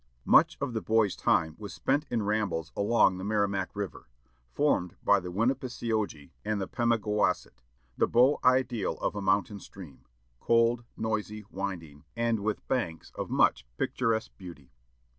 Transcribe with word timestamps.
Much 0.25 0.57
of 0.59 0.73
the 0.73 0.81
boy's 0.81 1.15
time 1.15 1.53
was 1.59 1.75
spent 1.75 2.07
in 2.09 2.23
rambles 2.23 2.71
along 2.75 3.19
the 3.19 3.23
Merrimac 3.23 3.75
river, 3.75 4.09
formed 4.51 4.95
by 5.03 5.19
the 5.19 5.29
Winnipiseogee 5.31 6.31
and 6.43 6.59
the 6.59 6.65
Pemigewasset, 6.67 7.61
"the 7.97 8.07
beau 8.07 8.39
ideal 8.43 8.97
of 8.97 9.13
a 9.15 9.21
mountain 9.21 9.59
stream; 9.59 10.03
cold, 10.39 10.85
noisy, 10.97 11.45
winding, 11.51 12.03
and 12.15 12.39
with 12.39 12.67
banks 12.67 13.11
of 13.13 13.29
much 13.29 13.67
picturesque 13.77 14.31
beauty." 14.39 14.71